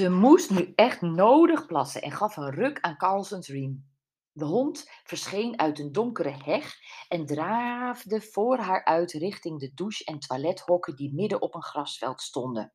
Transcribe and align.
Ze 0.00 0.10
moest 0.10 0.50
nu 0.50 0.72
echt 0.74 1.00
nodig 1.00 1.66
plassen 1.66 2.02
en 2.02 2.10
gaf 2.10 2.36
een 2.36 2.50
ruk 2.50 2.80
aan 2.80 2.96
Carlsons 2.96 3.48
riem. 3.48 3.90
De 4.32 4.44
hond 4.44 4.90
verscheen 5.04 5.58
uit 5.58 5.78
een 5.78 5.92
donkere 5.92 6.30
heg 6.44 6.74
en 7.08 7.26
draafde 7.26 8.20
voor 8.20 8.58
haar 8.58 8.84
uit 8.84 9.12
richting 9.12 9.60
de 9.60 9.74
douche- 9.74 10.04
en 10.04 10.18
toilethokken 10.18 10.96
die 10.96 11.14
midden 11.14 11.42
op 11.42 11.54
een 11.54 11.62
grasveld 11.62 12.20
stonden. 12.20 12.72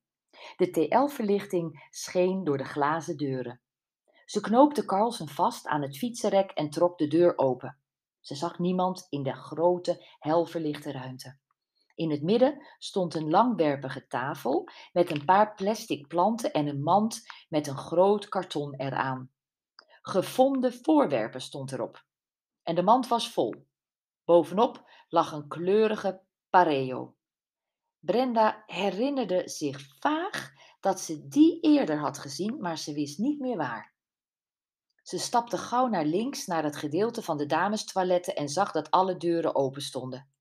De 0.56 0.70
TL-verlichting 0.70 1.88
scheen 1.90 2.44
door 2.44 2.58
de 2.58 2.64
glazen 2.64 3.18
deuren. 3.18 3.62
Ze 4.26 4.42
knoopte 4.42 4.86
Carlsen 4.86 5.28
vast 5.28 5.68
aan 5.68 5.82
het 5.82 5.98
fietsenrek 5.98 6.52
en 6.52 6.70
trok 6.70 6.98
de 6.98 7.08
deur 7.08 7.38
open. 7.38 7.80
Ze 8.20 8.36
zag 8.36 8.60
niemand 8.60 9.08
in 9.10 9.24
de 9.24 9.34
grote, 9.34 10.06
helverlichte 10.20 10.92
ruimte. 10.92 11.38
In 11.96 12.12
het 12.12 12.24
midden 12.24 12.66
stond 12.78 13.14
een 13.14 13.30
langwerpige 13.30 14.08
tafel 14.08 14.70
met 14.94 15.12
een 15.12 15.26
paar 15.26 15.56
plastic 15.56 16.08
planten 16.08 16.52
en 16.52 16.68
een 16.68 16.84
mand 16.84 17.22
met 17.50 17.68
een 17.68 17.78
groot 17.78 18.28
karton 18.28 18.76
eraan. 18.76 19.32
Gevonden 20.02 20.74
voorwerpen 20.74 21.42
stond 21.42 21.72
erop. 21.72 22.06
En 22.64 22.76
de 22.76 22.84
mand 22.84 23.08
was 23.08 23.32
vol. 23.32 23.68
Bovenop 24.24 24.90
lag 25.10 25.32
een 25.32 25.48
kleurige 25.48 26.22
pareo. 26.50 27.16
Brenda 28.00 28.64
herinnerde 28.66 29.50
zich 29.50 29.96
vaag 30.00 30.54
dat 30.80 31.00
ze 31.00 31.28
die 31.28 31.60
eerder 31.60 32.00
had 32.00 32.18
gezien, 32.18 32.60
maar 32.60 32.78
ze 32.78 32.94
wist 32.94 33.18
niet 33.18 33.40
meer 33.40 33.58
waar. 33.58 33.94
Ze 35.02 35.18
stapte 35.18 35.58
gauw 35.58 35.88
naar 35.88 36.06
links 36.06 36.46
naar 36.46 36.64
het 36.64 36.76
gedeelte 36.76 37.22
van 37.22 37.38
de 37.38 37.46
damestoiletten 37.46 38.36
en 38.36 38.50
zag 38.50 38.72
dat 38.72 38.92
alle 38.92 39.18
deuren 39.18 39.56
open 39.56 39.82
stonden. 39.82 40.35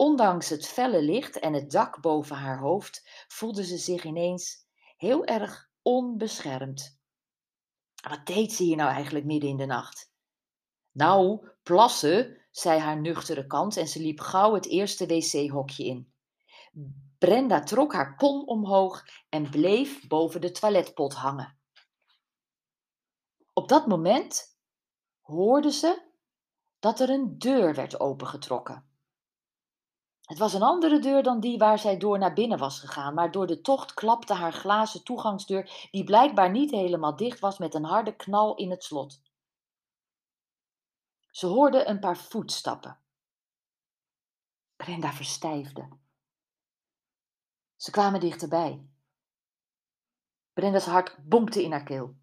Ondanks 0.00 0.48
het 0.48 0.66
felle 0.66 1.02
licht 1.02 1.38
en 1.38 1.52
het 1.52 1.70
dak 1.70 2.00
boven 2.00 2.36
haar 2.36 2.58
hoofd 2.58 3.24
voelde 3.28 3.64
ze 3.64 3.76
zich 3.76 4.04
ineens 4.04 4.66
heel 4.96 5.24
erg 5.24 5.70
onbeschermd. 5.82 6.98
Wat 8.08 8.26
deed 8.26 8.52
ze 8.52 8.62
hier 8.62 8.76
nou 8.76 8.90
eigenlijk 8.90 9.24
midden 9.24 9.50
in 9.50 9.56
de 9.56 9.66
nacht? 9.66 10.12
Nou, 10.92 11.48
plassen, 11.62 12.46
zei 12.50 12.80
haar 12.80 13.00
nuchtere 13.00 13.46
kant 13.46 13.76
en 13.76 13.88
ze 13.88 14.00
liep 14.00 14.20
gauw 14.20 14.54
het 14.54 14.66
eerste 14.66 15.06
wc-hokje 15.06 15.84
in. 15.84 16.12
Brenda 17.18 17.60
trok 17.60 17.92
haar 17.92 18.14
pon 18.14 18.46
omhoog 18.46 19.04
en 19.28 19.50
bleef 19.50 20.06
boven 20.08 20.40
de 20.40 20.50
toiletpot 20.50 21.14
hangen. 21.14 21.58
Op 23.52 23.68
dat 23.68 23.86
moment 23.86 24.58
hoorde 25.20 25.72
ze 25.72 26.10
dat 26.78 27.00
er 27.00 27.10
een 27.10 27.38
deur 27.38 27.74
werd 27.74 28.00
opengetrokken. 28.00 28.87
Het 30.28 30.38
was 30.38 30.52
een 30.52 30.62
andere 30.62 30.98
deur 30.98 31.22
dan 31.22 31.40
die 31.40 31.58
waar 31.58 31.78
zij 31.78 31.96
door 31.96 32.18
naar 32.18 32.32
binnen 32.32 32.58
was 32.58 32.80
gegaan, 32.80 33.14
maar 33.14 33.30
door 33.30 33.46
de 33.46 33.60
tocht 33.60 33.94
klapte 33.94 34.34
haar 34.34 34.52
glazen 34.52 35.04
toegangsdeur, 35.04 35.88
die 35.90 36.04
blijkbaar 36.04 36.50
niet 36.50 36.70
helemaal 36.70 37.16
dicht 37.16 37.40
was, 37.40 37.58
met 37.58 37.74
een 37.74 37.84
harde 37.84 38.16
knal 38.16 38.56
in 38.56 38.70
het 38.70 38.84
slot. 38.84 39.22
Ze 41.30 41.46
hoorde 41.46 41.86
een 41.86 41.98
paar 41.98 42.16
voetstappen. 42.16 42.98
Brenda 44.76 45.12
verstijfde. 45.12 45.88
Ze 47.76 47.90
kwamen 47.90 48.20
dichterbij. 48.20 48.86
Brenda's 50.52 50.86
hart 50.86 51.16
bonkte 51.28 51.62
in 51.62 51.70
haar 51.70 51.84
keel. 51.84 52.14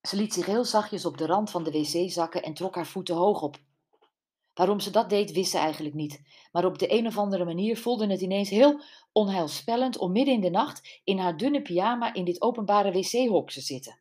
Ze 0.00 0.16
liet 0.16 0.32
zich 0.32 0.46
heel 0.46 0.64
zachtjes 0.64 1.04
op 1.04 1.18
de 1.18 1.26
rand 1.26 1.50
van 1.50 1.64
de 1.64 1.70
wc 1.70 2.10
zakken 2.10 2.42
en 2.42 2.54
trok 2.54 2.74
haar 2.74 2.86
voeten 2.86 3.14
hoog 3.14 3.42
op. 3.42 3.58
Waarom 4.54 4.80
ze 4.80 4.90
dat 4.90 5.10
deed, 5.10 5.32
wist 5.32 5.50
ze 5.50 5.58
eigenlijk 5.58 5.94
niet. 5.94 6.22
Maar 6.52 6.64
op 6.64 6.78
de 6.78 6.92
een 6.92 7.06
of 7.06 7.18
andere 7.18 7.44
manier 7.44 7.76
voelde 7.76 8.06
het 8.06 8.20
ineens 8.20 8.50
heel 8.50 8.80
onheilspellend 9.12 9.98
om 9.98 10.12
midden 10.12 10.34
in 10.34 10.40
de 10.40 10.50
nacht 10.50 11.00
in 11.04 11.18
haar 11.18 11.36
dunne 11.36 11.62
pyjama 11.62 12.14
in 12.14 12.24
dit 12.24 12.42
openbare 12.42 12.92
wc-hok 12.92 13.50
te 13.50 13.60
zitten. 13.60 13.98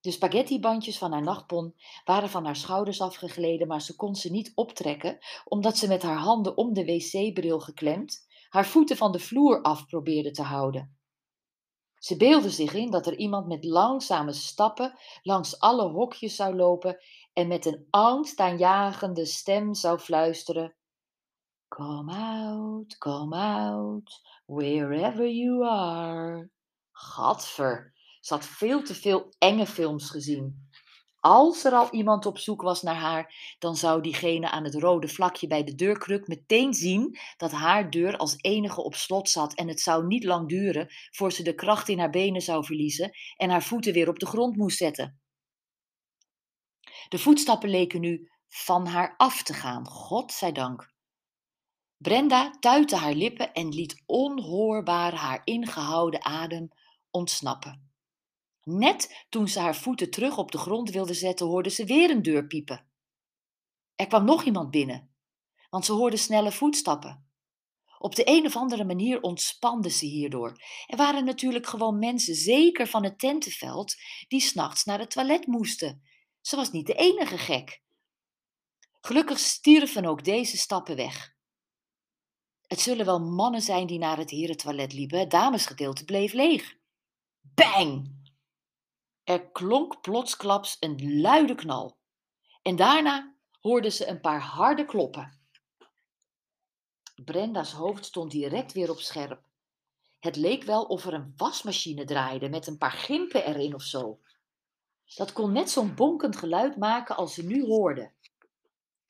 De 0.00 0.10
spaghettibandjes 0.10 0.98
van 0.98 1.12
haar 1.12 1.22
nachtpon 1.22 1.74
waren 2.04 2.28
van 2.28 2.44
haar 2.44 2.56
schouders 2.56 3.00
afgegleden, 3.00 3.68
maar 3.68 3.82
ze 3.82 3.96
kon 3.96 4.14
ze 4.14 4.30
niet 4.30 4.52
optrekken, 4.54 5.18
omdat 5.44 5.78
ze 5.78 5.88
met 5.88 6.02
haar 6.02 6.18
handen 6.18 6.56
om 6.56 6.72
de 6.72 6.84
wc-bril 6.84 7.60
geklemd 7.60 8.26
haar 8.54 8.66
voeten 8.66 8.96
van 8.96 9.12
de 9.12 9.18
vloer 9.18 9.62
af 9.62 9.86
probeerde 9.86 10.30
te 10.30 10.42
houden. 10.42 10.98
Ze 11.98 12.16
beelde 12.16 12.50
zich 12.50 12.74
in 12.74 12.90
dat 12.90 13.06
er 13.06 13.16
iemand 13.16 13.46
met 13.46 13.64
langzame 13.64 14.32
stappen 14.32 14.98
langs 15.22 15.58
alle 15.58 15.88
hokjes 15.88 16.36
zou 16.36 16.56
lopen 16.56 16.98
en 17.34 17.48
met 17.48 17.66
een 17.66 17.86
angstaanjagende 17.90 19.24
stem 19.26 19.74
zou 19.74 19.98
fluisteren: 19.98 20.74
Come 21.68 22.12
out, 22.12 22.98
come 22.98 23.36
out, 23.36 24.20
wherever 24.46 25.28
you 25.28 25.66
are. 25.66 26.50
Gadver, 26.92 27.92
ze 28.20 28.34
had 28.34 28.44
veel 28.44 28.82
te 28.82 28.94
veel 28.94 29.34
enge 29.38 29.66
films 29.66 30.10
gezien. 30.10 30.68
Als 31.20 31.64
er 31.64 31.72
al 31.72 31.90
iemand 31.90 32.26
op 32.26 32.38
zoek 32.38 32.62
was 32.62 32.82
naar 32.82 32.94
haar, 32.94 33.56
dan 33.58 33.76
zou 33.76 34.02
diegene 34.02 34.50
aan 34.50 34.64
het 34.64 34.74
rode 34.74 35.08
vlakje 35.08 35.46
bij 35.46 35.64
de 35.64 35.74
deurkruk 35.74 36.26
meteen 36.26 36.74
zien 36.74 37.18
dat 37.36 37.50
haar 37.50 37.90
deur 37.90 38.16
als 38.16 38.36
enige 38.36 38.82
op 38.82 38.94
slot 38.94 39.28
zat 39.28 39.54
en 39.54 39.68
het 39.68 39.80
zou 39.80 40.06
niet 40.06 40.24
lang 40.24 40.48
duren 40.48 40.88
voor 41.10 41.32
ze 41.32 41.42
de 41.42 41.54
kracht 41.54 41.88
in 41.88 41.98
haar 41.98 42.10
benen 42.10 42.40
zou 42.40 42.64
verliezen 42.64 43.10
en 43.36 43.50
haar 43.50 43.62
voeten 43.62 43.92
weer 43.92 44.08
op 44.08 44.18
de 44.18 44.26
grond 44.26 44.56
moest 44.56 44.76
zetten. 44.76 45.23
De 47.08 47.18
voetstappen 47.18 47.68
leken 47.68 48.00
nu 48.00 48.30
van 48.48 48.86
haar 48.86 49.14
af 49.16 49.42
te 49.42 49.52
gaan, 49.52 49.86
God 49.86 50.32
zij 50.32 50.52
dank. 50.52 50.92
Brenda 51.96 52.50
tuitte 52.60 52.96
haar 52.96 53.14
lippen 53.14 53.52
en 53.52 53.68
liet 53.68 54.02
onhoorbaar 54.06 55.14
haar 55.14 55.40
ingehouden 55.44 56.24
adem 56.24 56.68
ontsnappen. 57.10 57.92
Net 58.62 59.24
toen 59.28 59.48
ze 59.48 59.60
haar 59.60 59.76
voeten 59.76 60.10
terug 60.10 60.38
op 60.38 60.50
de 60.52 60.58
grond 60.58 60.90
wilde 60.90 61.14
zetten, 61.14 61.46
hoorde 61.46 61.70
ze 61.70 61.84
weer 61.84 62.10
een 62.10 62.22
deur 62.22 62.46
piepen. 62.46 62.86
Er 63.94 64.06
kwam 64.06 64.24
nog 64.24 64.44
iemand 64.44 64.70
binnen, 64.70 65.14
want 65.70 65.84
ze 65.84 65.92
hoorde 65.92 66.16
snelle 66.16 66.52
voetstappen. 66.52 67.28
Op 67.98 68.14
de 68.14 68.22
een 68.28 68.46
of 68.46 68.56
andere 68.56 68.84
manier 68.84 69.20
ontspande 69.20 69.90
ze 69.90 70.06
hierdoor. 70.06 70.62
Er 70.86 70.96
waren 70.96 71.24
natuurlijk 71.24 71.66
gewoon 71.66 71.98
mensen, 71.98 72.34
zeker 72.34 72.86
van 72.86 73.04
het 73.04 73.18
tentenveld, 73.18 73.94
die 74.28 74.40
s'nachts 74.40 74.84
naar 74.84 74.98
het 74.98 75.10
toilet 75.10 75.46
moesten. 75.46 76.02
Ze 76.44 76.56
was 76.56 76.70
niet 76.70 76.86
de 76.86 76.94
enige 76.94 77.38
gek. 77.38 77.82
Gelukkig 79.00 79.38
stierven 79.38 80.04
ook 80.04 80.24
deze 80.24 80.56
stappen 80.56 80.96
weg. 80.96 81.34
Het 82.66 82.80
zullen 82.80 83.04
wel 83.04 83.20
mannen 83.20 83.60
zijn 83.60 83.86
die 83.86 83.98
naar 83.98 84.16
het 84.16 84.30
herentoilet 84.30 84.92
liepen. 84.92 85.18
Het 85.18 85.30
damesgedeelte 85.30 86.04
bleef 86.04 86.32
leeg. 86.32 86.76
Bang! 87.40 88.22
Er 89.22 89.50
klonk 89.50 90.00
plotsklaps 90.00 90.76
een 90.80 91.20
luide 91.20 91.54
knal. 91.54 91.98
En 92.62 92.76
daarna 92.76 93.36
hoorden 93.60 93.92
ze 93.92 94.06
een 94.06 94.20
paar 94.20 94.40
harde 94.40 94.84
kloppen. 94.84 95.40
Brenda's 97.24 97.72
hoofd 97.72 98.04
stond 98.04 98.30
direct 98.30 98.72
weer 98.72 98.90
op 98.90 98.98
scherp. 98.98 99.48
Het 100.20 100.36
leek 100.36 100.62
wel 100.62 100.82
of 100.84 101.04
er 101.04 101.14
een 101.14 101.32
wasmachine 101.36 102.04
draaide 102.04 102.48
met 102.48 102.66
een 102.66 102.78
paar 102.78 102.92
gimpen 102.92 103.46
erin 103.46 103.74
of 103.74 103.82
zo. 103.82 104.20
Dat 105.14 105.32
kon 105.32 105.52
net 105.52 105.70
zo'n 105.70 105.94
bonkend 105.94 106.36
geluid 106.36 106.76
maken 106.76 107.16
als 107.16 107.34
ze 107.34 107.44
nu 107.44 107.64
hoorde. 107.64 108.12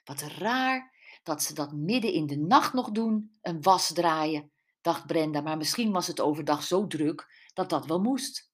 Wat 0.05 0.21
raar 0.21 0.93
dat 1.23 1.43
ze 1.43 1.55
dat 1.55 1.73
midden 1.73 2.13
in 2.13 2.27
de 2.27 2.37
nacht 2.37 2.73
nog 2.73 2.91
doen, 2.91 3.39
een 3.43 3.63
was 3.63 3.93
draaien, 3.93 4.51
dacht 4.81 5.07
Brenda, 5.07 5.41
maar 5.41 5.57
misschien 5.57 5.93
was 5.93 6.07
het 6.07 6.21
overdag 6.21 6.63
zo 6.63 6.87
druk 6.87 7.49
dat 7.55 7.71
dat 7.71 7.87
wel 7.87 8.01
moest. 8.01 8.53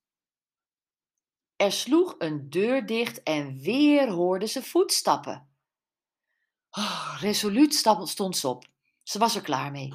Er 1.56 1.72
sloeg 1.72 2.14
een 2.18 2.50
deur 2.50 2.86
dicht 2.86 3.22
en 3.22 3.58
weer 3.58 4.10
hoorde 4.10 4.46
ze 4.46 4.62
voetstappen. 4.62 5.48
Oh, 6.70 7.16
resoluut 7.20 7.74
stond 8.04 8.36
ze 8.36 8.48
op. 8.48 8.68
Ze 9.02 9.18
was 9.18 9.34
er 9.34 9.42
klaar 9.42 9.70
mee. 9.70 9.94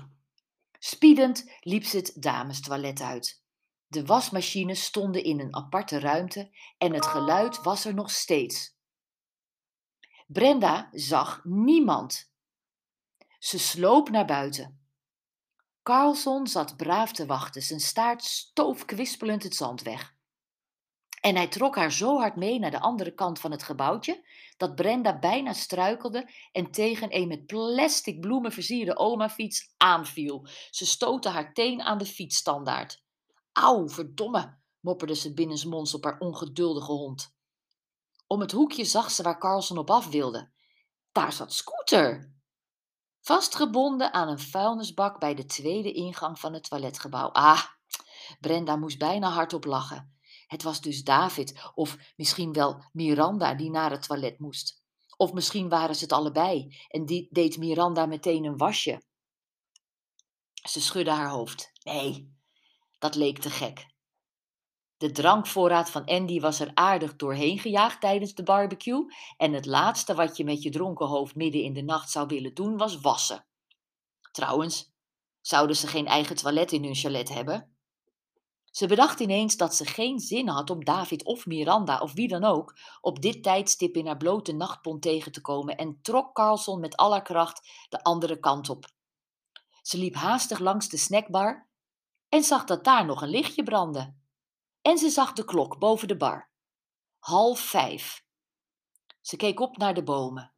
Spiedend 0.80 1.52
liep 1.60 1.84
ze 1.84 1.98
het 1.98 2.14
damestoilet 2.16 3.02
uit. 3.02 3.44
De 3.88 4.06
wasmachines 4.06 4.84
stonden 4.84 5.24
in 5.24 5.40
een 5.40 5.56
aparte 5.56 6.00
ruimte 6.00 6.50
en 6.78 6.94
het 6.94 7.06
geluid 7.06 7.62
was 7.62 7.86
er 7.86 7.94
nog 7.94 8.12
steeds. 8.12 8.76
Brenda 10.28 10.90
zag 10.92 11.42
niemand. 11.44 12.32
Ze 13.40 13.60
sloop 13.60 14.10
naar 14.10 14.26
buiten. 14.26 14.80
Carlson 15.84 16.48
zat 16.48 16.78
braaf 16.78 17.12
te 17.12 17.26
wachten, 17.26 17.62
zijn 17.62 17.80
staart 17.80 18.24
stoof 18.24 18.86
kwispelend 18.86 19.44
het 19.44 19.56
zand 19.56 19.82
weg. 19.82 20.16
En 21.22 21.36
hij 21.36 21.48
trok 21.48 21.76
haar 21.76 21.92
zo 21.92 22.18
hard 22.18 22.36
mee 22.36 22.60
naar 22.60 22.72
de 22.72 22.80
andere 22.80 23.14
kant 23.14 23.40
van 23.40 23.52
het 23.52 23.64
gebouwtje, 23.64 24.26
dat 24.58 24.76
Brenda 24.76 25.20
bijna 25.20 25.54
struikelde 25.54 26.30
en 26.52 26.72
tegen 26.72 27.16
een 27.16 27.28
met 27.28 27.46
plastic 27.46 28.20
bloemen 28.20 28.52
versierde 28.52 28.98
omafiets 28.98 29.74
aanviel. 29.78 30.48
Ze 30.70 30.86
stootte 30.86 31.30
haar 31.30 31.54
teen 31.54 31.82
aan 31.82 31.98
de 31.98 32.06
fietsstandaard. 32.06 33.05
Auw, 33.58 33.90
verdomme, 33.90 34.58
mopperde 34.80 35.16
ze 35.16 35.34
binnensmonds 35.34 35.94
op 35.94 36.04
haar 36.04 36.20
ongeduldige 36.20 36.92
hond. 36.92 37.36
Om 38.28 38.40
het 38.40 38.52
hoekje 38.52 38.86
zag 38.86 39.12
ze 39.12 39.24
waar 39.24 39.40
Carlson 39.40 39.78
op 39.78 39.90
af 39.90 40.08
wilde. 40.08 40.52
Daar 41.12 41.34
zat 41.34 41.54
Scooter! 41.54 42.34
Vastgebonden 43.20 44.14
aan 44.14 44.28
een 44.28 44.40
vuilnisbak 44.40 45.20
bij 45.20 45.36
de 45.36 45.46
tweede 45.46 45.92
ingang 45.92 46.40
van 46.40 46.54
het 46.54 46.70
toiletgebouw. 46.70 47.28
Ah, 47.28 47.64
Brenda 48.40 48.76
moest 48.76 48.98
bijna 48.98 49.30
hardop 49.30 49.66
lachen. 49.66 50.18
Het 50.48 50.64
was 50.64 50.82
dus 50.82 51.04
David, 51.04 51.72
of 51.74 51.98
misschien 52.16 52.54
wel 52.54 52.84
Miranda, 52.92 53.54
die 53.54 53.70
naar 53.70 53.92
het 53.92 54.08
toilet 54.08 54.40
moest. 54.40 54.84
Of 55.18 55.34
misschien 55.34 55.70
waren 55.70 55.96
ze 55.96 56.04
het 56.04 56.14
allebei 56.14 56.78
en 56.88 57.06
die 57.06 57.28
deed 57.32 57.58
Miranda 57.58 58.06
meteen 58.06 58.46
een 58.46 58.58
wasje. 58.58 59.02
Ze 60.70 60.82
schudde 60.82 61.12
haar 61.12 61.30
hoofd. 61.30 61.72
Nee, 61.84 62.34
dat 63.06 63.16
leek 63.16 63.40
te 63.40 63.50
gek. 63.50 63.88
De 64.98 65.12
drankvoorraad 65.12 65.90
van 65.90 66.06
Andy 66.06 66.40
was 66.40 66.60
er 66.60 66.72
aardig 66.74 67.16
doorheen 67.16 67.60
gejaagd 67.60 68.02
tijdens 68.02 68.34
de 68.34 68.44
barbecue 68.44 69.14
en 69.38 69.54
het 69.54 69.66
laatste 69.66 70.16
wat 70.16 70.38
je 70.38 70.44
met 70.44 70.64
je 70.64 70.70
dronken 70.70 71.08
hoofd 71.08 71.36
midden 71.36 71.62
in 71.62 71.74
de 71.74 71.82
nacht 71.82 72.12
zou 72.12 72.28
willen 72.28 72.54
doen 72.54 72.78
was 72.78 73.00
wassen. 73.00 73.46
Trouwens, 74.32 74.94
zouden 75.42 75.76
ze 75.76 75.88
geen 75.88 76.06
eigen 76.06 76.36
toilet 76.36 76.72
in 76.72 76.84
hun 76.84 76.96
chalet 76.96 77.30
hebben? 77.30 77.76
Ze 78.72 78.88
bedacht 78.88 79.20
ineens 79.20 79.58
dat 79.58 79.76
ze 79.76 79.86
geen 79.86 80.20
zin 80.20 80.48
had 80.48 80.70
om 80.70 80.84
David 80.84 81.24
of 81.26 81.46
Miranda 81.46 82.00
of 82.00 82.14
wie 82.14 82.28
dan 82.28 82.44
ook 82.44 82.78
op 83.02 83.22
dit 83.22 83.44
tijdstip 83.44 83.96
in 83.96 84.06
haar 84.06 84.18
blote 84.18 84.52
nachtpont 84.52 85.02
tegen 85.02 85.32
te 85.32 85.42
komen 85.42 85.78
en 85.78 86.00
trok 86.02 86.36
Carlson 86.36 86.80
met 86.80 86.96
alle 86.96 87.22
kracht 87.22 87.70
de 87.90 88.04
andere 88.04 88.40
kant 88.40 88.70
op. 88.70 88.86
Ze 89.82 89.98
liep 89.98 90.16
haastig 90.16 90.60
langs 90.60 90.90
de 90.90 90.98
snackbar 90.98 91.74
en 92.30 92.44
zag 92.44 92.64
dat 92.64 92.84
daar 92.84 93.06
nog 93.06 93.22
een 93.22 93.30
lichtje 93.30 93.64
brandde. 93.64 94.16
En 94.82 94.98
ze 94.98 95.10
zag 95.10 95.34
de 95.34 95.46
klok 95.46 95.80
boven 95.80 96.08
de 96.08 96.18
bar. 96.18 96.50
Half 97.20 97.60
vijf. 97.60 98.26
Ze 99.22 99.36
keek 99.36 99.60
op 99.60 99.78
naar 99.78 99.94
de 99.94 100.04
bomen. 100.04 100.54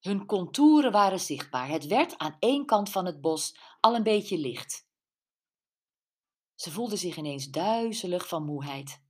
Hun 0.00 0.26
contouren 0.26 0.92
waren 0.92 1.20
zichtbaar. 1.20 1.68
Het 1.68 1.86
werd 1.86 2.18
aan 2.18 2.36
één 2.38 2.66
kant 2.66 2.90
van 2.90 3.06
het 3.06 3.20
bos 3.20 3.56
al 3.80 3.94
een 3.94 4.02
beetje 4.02 4.38
licht. 4.38 4.86
Ze 6.54 6.70
voelde 6.70 6.96
zich 6.96 7.16
ineens 7.16 7.50
duizelig 7.50 8.28
van 8.28 8.44
moeheid. 8.44 9.02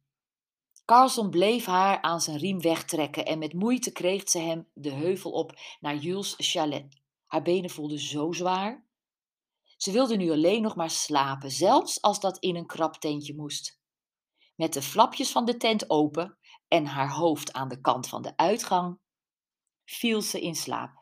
Carlson 0.85 1.31
bleef 1.31 1.65
haar 1.65 2.03
aan 2.03 2.21
zijn 2.21 2.39
riem 2.39 2.61
wegtrekken 2.61 3.27
en 3.27 3.39
met 3.39 3.53
moeite 3.53 3.93
kreeg 3.93 4.31
ze 4.31 4.39
hem 4.39 4.69
de 4.75 4.91
heuvel 4.91 5.31
op 5.31 5.59
naar 5.81 5.97
Jules' 5.97 6.35
chalet. 6.39 7.03
Haar 7.27 7.43
benen 7.43 7.71
voelden 7.71 7.99
zo 7.99 8.33
zwaar. 8.33 8.88
Ze 9.79 9.93
wilde 9.93 10.17
nu 10.17 10.31
alleen 10.31 10.63
nog 10.63 10.77
maar 10.77 10.91
slapen, 10.91 11.51
zelfs 11.51 12.03
als 12.03 12.21
dat 12.21 12.39
in 12.39 12.57
een 12.57 12.67
krap 12.67 12.95
tentje 12.95 13.35
moest. 13.35 13.81
Met 14.55 14.73
de 14.73 14.83
flapjes 14.83 15.31
van 15.31 15.45
de 15.45 15.57
tent 15.57 15.91
open 15.91 16.39
en 16.69 16.87
haar 16.87 17.11
hoofd 17.11 17.53
aan 17.53 17.69
de 17.69 17.81
kant 17.81 18.09
van 18.09 18.23
de 18.23 18.37
uitgang, 18.37 19.01
viel 19.85 20.23
ze 20.23 20.41
in 20.41 20.55
slaap. 20.55 20.98